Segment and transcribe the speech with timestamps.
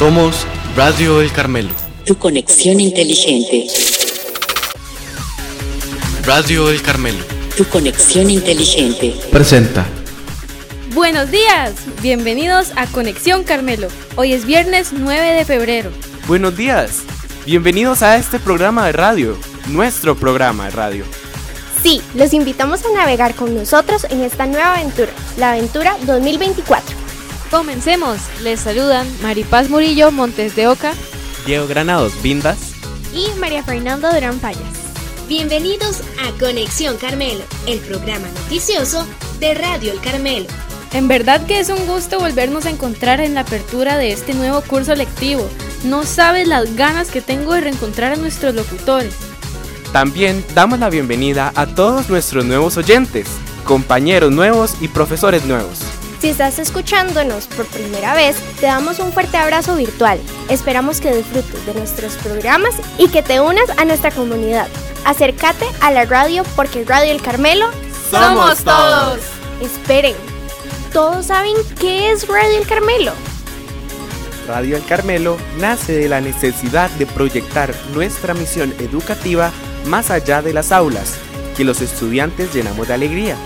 [0.00, 1.68] Somos Radio El Carmelo.
[2.06, 3.66] Tu conexión inteligente.
[6.24, 7.22] Radio El Carmelo.
[7.54, 9.14] Tu conexión inteligente.
[9.30, 9.84] Presenta.
[10.94, 13.88] Buenos días, bienvenidos a Conexión Carmelo.
[14.16, 15.90] Hoy es viernes 9 de febrero.
[16.26, 17.02] Buenos días,
[17.44, 19.36] bienvenidos a este programa de radio,
[19.68, 21.04] nuestro programa de radio.
[21.82, 26.99] Sí, los invitamos a navegar con nosotros en esta nueva aventura, la aventura 2024.
[27.50, 30.92] Comencemos, les saludan Maripaz Murillo Montes de Oca,
[31.44, 32.74] Diego Granados Vindas
[33.12, 34.62] y María Fernanda Durán Payas.
[35.28, 39.04] Bienvenidos a Conexión Carmelo, el programa noticioso
[39.40, 40.46] de Radio El Carmelo.
[40.92, 44.60] En verdad que es un gusto volvernos a encontrar en la apertura de este nuevo
[44.60, 45.48] curso lectivo.
[45.82, 49.16] No sabes las ganas que tengo de reencontrar a nuestros locutores.
[49.92, 53.26] También damos la bienvenida a todos nuestros nuevos oyentes,
[53.64, 55.80] compañeros nuevos y profesores nuevos.
[56.20, 60.20] Si estás escuchándonos por primera vez, te damos un fuerte abrazo virtual.
[60.50, 64.68] Esperamos que disfrutes de nuestros programas y que te unas a nuestra comunidad.
[65.06, 67.70] Acércate a la radio porque Radio El Carmelo
[68.10, 69.20] somos todos.
[69.62, 70.14] Esperen,
[70.92, 73.12] ¿todos saben qué es Radio El Carmelo?
[74.46, 79.52] Radio El Carmelo nace de la necesidad de proyectar nuestra misión educativa
[79.86, 81.14] más allá de las aulas,
[81.56, 83.36] que los estudiantes llenamos de alegría.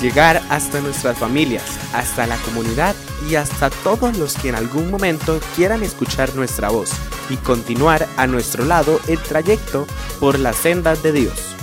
[0.00, 2.94] Llegar hasta nuestras familias, hasta la comunidad
[3.28, 6.92] y hasta todos los que en algún momento quieran escuchar nuestra voz
[7.28, 9.86] y continuar a nuestro lado el trayecto
[10.20, 11.56] por las sendas de Dios.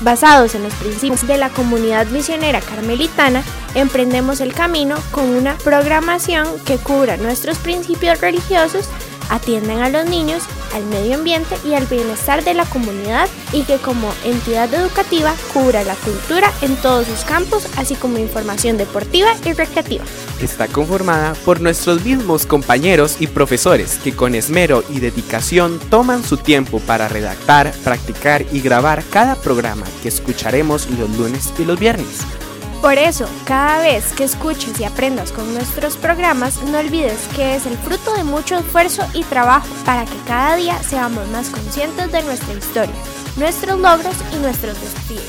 [0.00, 3.42] Basados en los principios de la comunidad misionera carmelitana,
[3.74, 8.88] emprendemos el camino con una programación que cubra nuestros principios religiosos
[9.32, 10.44] atienden a los niños,
[10.74, 15.82] al medio ambiente y al bienestar de la comunidad y que como entidad educativa cubra
[15.84, 20.04] la cultura en todos sus campos, así como información deportiva y recreativa.
[20.40, 26.36] Está conformada por nuestros mismos compañeros y profesores que con esmero y dedicación toman su
[26.36, 32.41] tiempo para redactar, practicar y grabar cada programa que escucharemos los lunes y los viernes.
[32.82, 37.64] Por eso, cada vez que escuches y aprendas con nuestros programas, no olvides que es
[37.64, 42.24] el fruto de mucho esfuerzo y trabajo para que cada día seamos más conscientes de
[42.24, 42.94] nuestra historia,
[43.36, 45.22] nuestros logros y nuestros desafíos.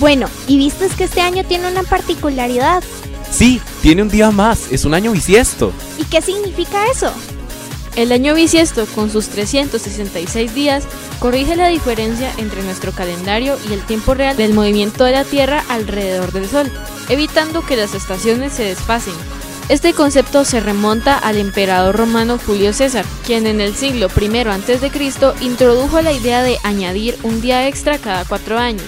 [0.00, 2.82] Bueno, ¿y viste que este año tiene una particularidad?
[3.30, 5.72] Sí, tiene un día más, es un año bisiesto.
[5.98, 7.12] ¿Y qué significa eso?
[7.96, 10.84] El año bisiesto, con sus 366 días,
[11.18, 15.64] corrige la diferencia entre nuestro calendario y el tiempo real del movimiento de la Tierra
[15.70, 16.70] alrededor del Sol,
[17.08, 19.14] evitando que las estaciones se desfasen.
[19.70, 24.90] Este concepto se remonta al emperador romano Julio César, quien en el siglo I a.C.
[25.40, 28.84] introdujo la idea de añadir un día extra cada cuatro años.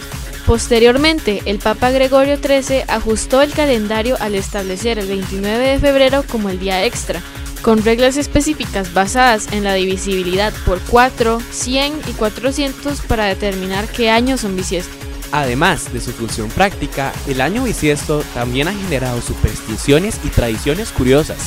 [0.46, 6.48] Posteriormente, el Papa Gregorio XIII ajustó el calendario al establecer el 29 de febrero como
[6.48, 7.22] el día extra,
[7.62, 14.10] con reglas específicas basadas en la divisibilidad por 4, 100 y 400 para determinar qué
[14.10, 14.96] años son bisiestos.
[15.30, 21.38] Además de su función práctica, el año bisiesto también ha generado supersticiones y tradiciones curiosas.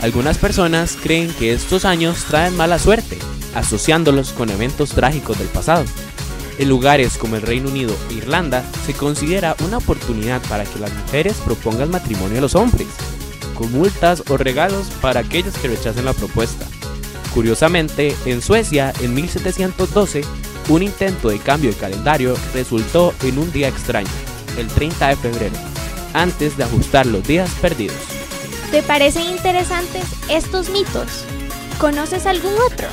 [0.00, 3.18] Algunas personas creen que estos años traen mala suerte,
[3.54, 5.84] asociándolos con eventos trágicos del pasado.
[6.58, 10.92] En lugares como el Reino Unido e Irlanda se considera una oportunidad para que las
[10.92, 12.86] mujeres propongan matrimonio a los hombres,
[13.56, 16.66] con multas o regalos para aquellos que rechacen la propuesta.
[17.34, 20.22] Curiosamente, en Suecia, en 1712,
[20.68, 24.08] un intento de cambio de calendario resultó en un día extraño,
[24.58, 25.56] el 30 de febrero,
[26.14, 27.96] antes de ajustar los días perdidos.
[28.70, 31.24] ¿Te parecen interesantes estos mitos?
[31.78, 32.88] ¿Conoces algún otro?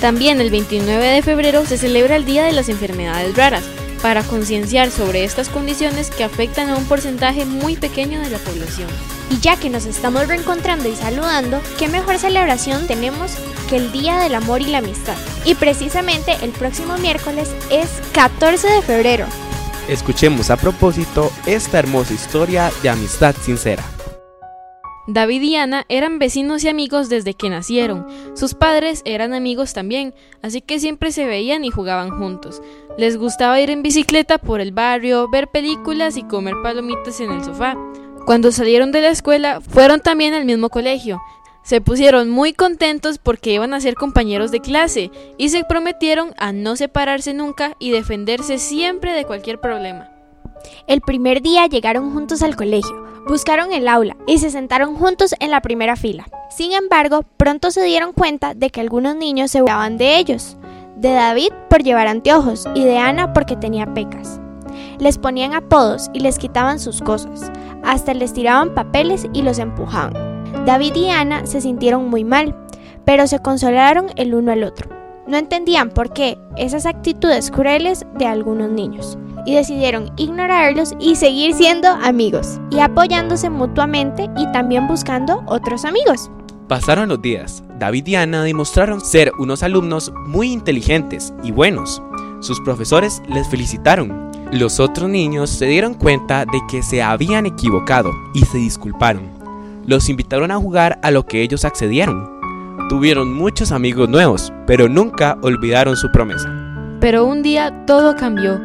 [0.00, 3.64] También el 29 de febrero se celebra el Día de las Enfermedades Raras,
[4.04, 8.86] para concienciar sobre estas condiciones que afectan a un porcentaje muy pequeño de la población.
[9.30, 13.32] Y ya que nos estamos reencontrando y saludando, ¿qué mejor celebración tenemos
[13.70, 15.16] que el Día del Amor y la Amistad?
[15.46, 19.24] Y precisamente el próximo miércoles es 14 de febrero.
[19.88, 23.82] Escuchemos a propósito esta hermosa historia de amistad sincera.
[25.06, 28.06] David y Ana eran vecinos y amigos desde que nacieron.
[28.34, 32.62] Sus padres eran amigos también, así que siempre se veían y jugaban juntos.
[32.96, 37.44] Les gustaba ir en bicicleta por el barrio, ver películas y comer palomitas en el
[37.44, 37.76] sofá.
[38.24, 41.20] Cuando salieron de la escuela, fueron también al mismo colegio.
[41.62, 46.52] Se pusieron muy contentos porque iban a ser compañeros de clase y se prometieron a
[46.52, 50.10] no separarse nunca y defenderse siempre de cualquier problema.
[50.86, 55.50] El primer día llegaron juntos al colegio, buscaron el aula y se sentaron juntos en
[55.50, 56.26] la primera fila.
[56.50, 60.56] Sin embargo, pronto se dieron cuenta de que algunos niños se burlaban de ellos,
[60.96, 64.40] de David por llevar anteojos y de Ana porque tenía pecas.
[64.98, 67.50] Les ponían apodos y les quitaban sus cosas,
[67.82, 70.44] hasta les tiraban papeles y los empujaban.
[70.64, 72.56] David y Ana se sintieron muy mal,
[73.04, 74.88] pero se consolaron el uno al otro.
[75.26, 81.54] No entendían por qué esas actitudes crueles de algunos niños y decidieron ignorarlos y seguir
[81.54, 86.30] siendo amigos y apoyándose mutuamente y también buscando otros amigos.
[86.68, 87.62] Pasaron los días.
[87.78, 92.02] David y Ana demostraron ser unos alumnos muy inteligentes y buenos.
[92.40, 94.30] Sus profesores les felicitaron.
[94.52, 99.28] Los otros niños se dieron cuenta de que se habían equivocado y se disculparon.
[99.86, 102.30] Los invitaron a jugar a lo que ellos accedieron.
[102.88, 106.48] Tuvieron muchos amigos nuevos, pero nunca olvidaron su promesa.
[107.00, 108.58] Pero un día todo cambió.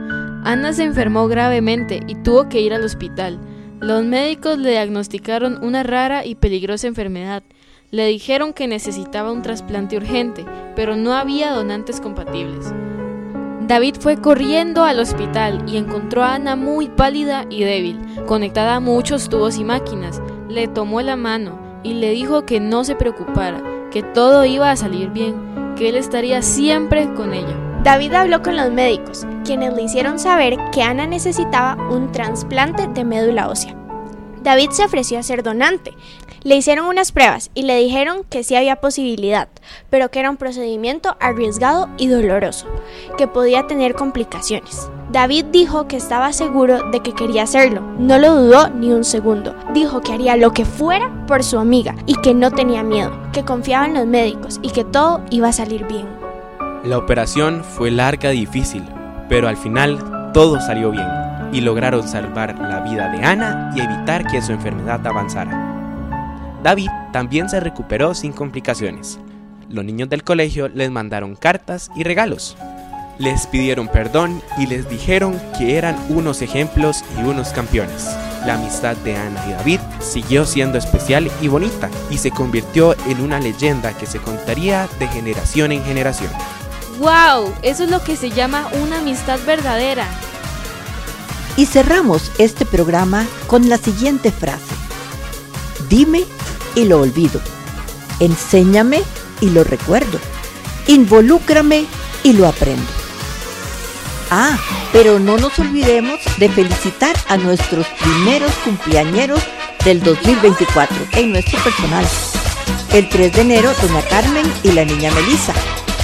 [0.50, 3.40] Ana se enfermó gravemente y tuvo que ir al hospital.
[3.80, 7.44] Los médicos le diagnosticaron una rara y peligrosa enfermedad.
[7.92, 12.74] Le dijeron que necesitaba un trasplante urgente, pero no había donantes compatibles.
[13.68, 18.80] David fue corriendo al hospital y encontró a Ana muy pálida y débil, conectada a
[18.80, 20.20] muchos tubos y máquinas.
[20.50, 23.62] Le tomó la mano y le dijo que no se preocupara,
[23.92, 27.69] que todo iba a salir bien, que él estaría siempre con ella.
[27.84, 33.06] David habló con los médicos, quienes le hicieron saber que Ana necesitaba un trasplante de
[33.06, 33.74] médula ósea.
[34.44, 35.94] David se ofreció a ser donante.
[36.44, 39.48] Le hicieron unas pruebas y le dijeron que sí había posibilidad,
[39.90, 42.68] pero que era un procedimiento arriesgado y doloroso,
[43.18, 44.90] que podía tener complicaciones.
[45.12, 49.56] David dijo que estaba seguro de que quería hacerlo, no lo dudó ni un segundo.
[49.74, 53.46] Dijo que haría lo que fuera por su amiga y que no tenía miedo, que
[53.46, 56.19] confiaba en los médicos y que todo iba a salir bien.
[56.84, 58.86] La operación fue larga y difícil,
[59.28, 61.08] pero al final todo salió bien
[61.52, 66.58] y lograron salvar la vida de Ana y evitar que su enfermedad avanzara.
[66.64, 69.20] David también se recuperó sin complicaciones.
[69.70, 72.56] Los niños del colegio les mandaron cartas y regalos.
[73.18, 78.10] Les pidieron perdón y les dijeron que eran unos ejemplos y unos campeones.
[78.46, 83.20] La amistad de Ana y David siguió siendo especial y bonita y se convirtió en
[83.20, 86.32] una leyenda que se contaría de generación en generación.
[87.00, 87.56] ¡Wow!
[87.62, 90.06] Eso es lo que se llama una amistad verdadera.
[91.56, 94.76] Y cerramos este programa con la siguiente frase.
[95.90, 96.26] Dime
[96.76, 97.40] y lo olvido.
[98.20, 99.02] Enséñame
[99.40, 100.20] y lo recuerdo.
[100.88, 101.86] Involúcrame
[102.24, 102.92] y lo aprendo.
[104.30, 104.58] Ah,
[104.92, 109.42] pero no nos olvidemos de felicitar a nuestros primeros cumpleañeros
[109.86, 112.06] del 2024 en nuestro personal.
[112.92, 115.54] El 3 de enero, Doña Carmen y la niña Melissa.